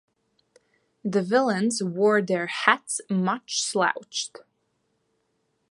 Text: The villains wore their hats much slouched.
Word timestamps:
The 1.05 1.21
villains 1.21 1.83
wore 1.83 2.23
their 2.23 2.47
hats 2.47 3.01
much 3.07 3.61
slouched. 3.61 4.39